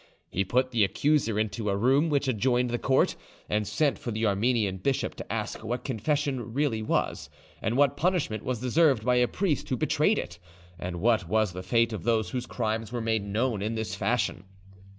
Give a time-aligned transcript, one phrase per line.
[0.31, 3.15] He put the accuser into a room which adjoined the court,
[3.47, 7.29] and sent for the Armenian bishop to ask what confession really was,
[7.61, 10.39] and what punishment was deserved by a priest who betrayed it,
[10.79, 14.45] and what was the fate of those whose crimes were made known in this fashion.